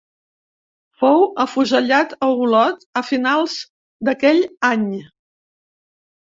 [1.01, 3.61] Fou afusellat a Olot a finals
[4.11, 4.43] d'aquell
[4.75, 4.91] any.